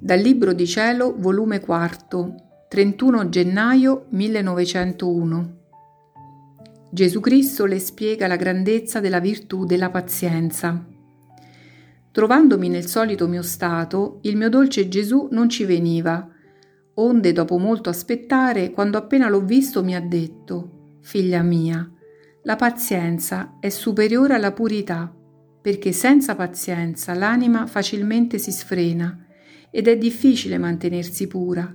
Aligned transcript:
Dal 0.00 0.20
Libro 0.20 0.52
di 0.52 0.64
Cielo, 0.64 1.12
volume 1.18 1.58
4, 1.58 2.34
31 2.68 3.28
gennaio 3.30 4.06
1901. 4.10 5.56
Gesù 6.88 7.18
Cristo 7.18 7.66
le 7.66 7.80
spiega 7.80 8.28
la 8.28 8.36
grandezza 8.36 9.00
della 9.00 9.18
virtù 9.18 9.64
della 9.64 9.90
pazienza. 9.90 10.86
Trovandomi 12.12 12.68
nel 12.68 12.86
solito 12.86 13.26
mio 13.26 13.42
stato, 13.42 14.20
il 14.22 14.36
mio 14.36 14.48
dolce 14.48 14.86
Gesù 14.86 15.26
non 15.32 15.48
ci 15.48 15.64
veniva, 15.64 16.28
onde 16.94 17.32
dopo 17.32 17.58
molto 17.58 17.90
aspettare, 17.90 18.70
quando 18.70 18.98
appena 18.98 19.28
l'ho 19.28 19.42
visto 19.42 19.82
mi 19.82 19.96
ha 19.96 20.00
detto, 20.00 20.98
Figlia 21.00 21.42
mia, 21.42 21.90
la 22.44 22.54
pazienza 22.54 23.56
è 23.58 23.68
superiore 23.68 24.34
alla 24.34 24.52
purità, 24.52 25.12
perché 25.60 25.90
senza 25.90 26.36
pazienza 26.36 27.14
l'anima 27.14 27.66
facilmente 27.66 28.38
si 28.38 28.52
sfrena 28.52 29.24
ed 29.70 29.88
è 29.88 29.96
difficile 29.96 30.58
mantenersi 30.58 31.26
pura, 31.26 31.74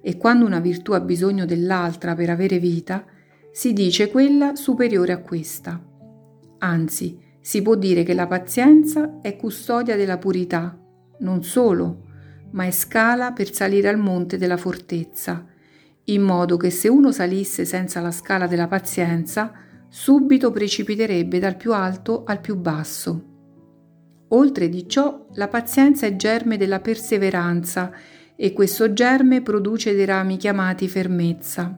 e 0.00 0.16
quando 0.16 0.46
una 0.46 0.60
virtù 0.60 0.92
ha 0.92 1.00
bisogno 1.00 1.44
dell'altra 1.44 2.14
per 2.14 2.30
avere 2.30 2.58
vita, 2.58 3.04
si 3.50 3.72
dice 3.72 4.10
quella 4.10 4.54
superiore 4.54 5.12
a 5.12 5.18
questa. 5.18 5.82
Anzi, 6.58 7.18
si 7.40 7.62
può 7.62 7.74
dire 7.74 8.02
che 8.02 8.14
la 8.14 8.26
pazienza 8.26 9.20
è 9.20 9.36
custodia 9.36 9.96
della 9.96 10.18
purità, 10.18 10.78
non 11.20 11.42
solo, 11.42 12.04
ma 12.50 12.64
è 12.64 12.70
scala 12.70 13.32
per 13.32 13.52
salire 13.52 13.88
al 13.88 13.98
monte 13.98 14.38
della 14.38 14.56
fortezza, 14.56 15.46
in 16.04 16.22
modo 16.22 16.56
che 16.56 16.70
se 16.70 16.88
uno 16.88 17.12
salisse 17.12 17.64
senza 17.64 18.00
la 18.00 18.10
scala 18.10 18.46
della 18.46 18.66
pazienza, 18.66 19.52
subito 19.88 20.50
precipiterebbe 20.50 21.38
dal 21.38 21.56
più 21.56 21.72
alto 21.72 22.24
al 22.24 22.40
più 22.40 22.56
basso. 22.56 23.27
Oltre 24.28 24.68
di 24.68 24.86
ciò, 24.88 25.26
la 25.34 25.48
pazienza 25.48 26.06
è 26.06 26.16
germe 26.16 26.58
della 26.58 26.80
perseveranza 26.80 27.90
e 28.36 28.52
questo 28.52 28.92
germe 28.92 29.40
produce 29.40 29.94
dei 29.94 30.04
rami 30.04 30.36
chiamati 30.36 30.86
fermezza. 30.86 31.76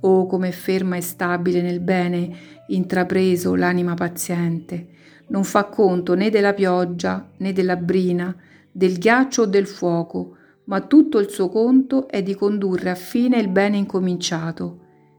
Oh, 0.00 0.26
come 0.26 0.50
ferma 0.50 0.96
e 0.96 1.02
stabile 1.02 1.60
nel 1.60 1.80
bene 1.80 2.36
intrapreso 2.68 3.54
l'anima 3.54 3.94
paziente, 3.94 4.88
non 5.28 5.44
fa 5.44 5.64
conto 5.64 6.14
né 6.14 6.30
della 6.30 6.54
pioggia 6.54 7.30
né 7.38 7.52
della 7.52 7.76
brina, 7.76 8.34
del 8.72 8.98
ghiaccio 8.98 9.42
o 9.42 9.46
del 9.46 9.66
fuoco, 9.66 10.36
ma 10.64 10.80
tutto 10.80 11.18
il 11.18 11.28
suo 11.28 11.50
conto 11.50 12.08
è 12.08 12.22
di 12.22 12.34
condurre 12.34 12.90
a 12.90 12.94
fine 12.94 13.38
il 13.38 13.48
bene 13.48 13.76
incominciato, 13.76 14.78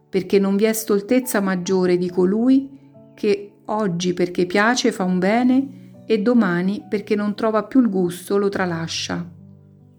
perché 0.10 0.40
non 0.40 0.56
vi 0.56 0.64
è 0.64 0.74
stoltezza 0.74 1.42
maggiore 1.42 1.98
di 1.98 2.10
colui 2.10 2.70
che 3.14 3.52
oggi 3.66 4.14
perché 4.14 4.46
piace 4.48 4.92
fa 4.92 5.04
un 5.04 5.20
bene 5.20 5.84
e 6.06 6.22
domani, 6.22 6.86
perché 6.88 7.16
non 7.16 7.36
trova 7.36 7.64
più 7.64 7.82
il 7.82 7.90
gusto, 7.90 8.38
lo 8.38 8.50
tralascia. 8.50 9.28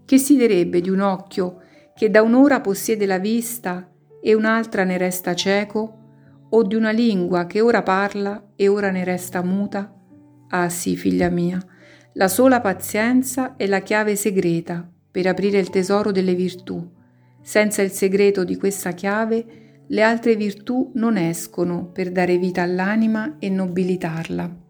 Che 0.05 0.17
si 0.17 0.37
direbbe 0.37 0.81
di 0.81 0.89
un 0.89 1.01
occhio 1.01 1.61
che 1.93 2.09
da 2.09 2.21
un'ora 2.21 2.61
possiede 2.61 3.05
la 3.05 3.19
vista 3.19 3.91
e 4.21 4.33
un'altra 4.33 4.83
ne 4.83 4.97
resta 4.97 5.33
cieco? 5.33 5.93
O 6.49 6.63
di 6.63 6.75
una 6.75 6.91
lingua 6.91 7.45
che 7.45 7.59
ora 7.59 7.83
parla 7.83 8.51
e 8.55 8.67
ora 8.67 8.89
ne 8.89 9.03
resta 9.03 9.43
muta? 9.43 9.93
Ah 10.49 10.69
sì, 10.69 10.95
figlia 10.95 11.29
mia, 11.29 11.59
la 12.13 12.27
sola 12.27 12.61
pazienza 12.61 13.55
è 13.57 13.67
la 13.67 13.81
chiave 13.81 14.15
segreta 14.15 14.89
per 15.11 15.27
aprire 15.27 15.59
il 15.59 15.69
tesoro 15.69 16.11
delle 16.11 16.35
virtù. 16.35 16.89
Senza 17.41 17.81
il 17.81 17.91
segreto 17.91 18.43
di 18.43 18.55
questa 18.55 18.91
chiave, 18.91 19.45
le 19.87 20.01
altre 20.01 20.35
virtù 20.35 20.91
non 20.95 21.17
escono 21.17 21.89
per 21.91 22.11
dare 22.11 22.37
vita 22.37 22.61
all'anima 22.61 23.37
e 23.39 23.49
nobilitarla. 23.49 24.66